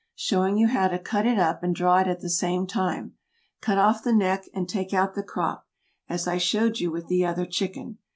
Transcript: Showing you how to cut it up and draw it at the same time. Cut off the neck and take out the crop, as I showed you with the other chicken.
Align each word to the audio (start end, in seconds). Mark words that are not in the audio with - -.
Showing 0.15 0.57
you 0.57 0.65
how 0.65 0.87
to 0.87 0.97
cut 0.97 1.27
it 1.27 1.37
up 1.37 1.61
and 1.61 1.75
draw 1.75 1.97
it 1.99 2.07
at 2.07 2.21
the 2.21 2.27
same 2.31 2.65
time. 2.65 3.13
Cut 3.61 3.77
off 3.77 4.01
the 4.03 4.11
neck 4.15 4.45
and 4.51 4.67
take 4.67 4.95
out 4.95 5.13
the 5.13 5.21
crop, 5.21 5.67
as 6.09 6.27
I 6.27 6.39
showed 6.39 6.79
you 6.79 6.89
with 6.89 7.05
the 7.05 7.23
other 7.23 7.45
chicken. 7.45 7.99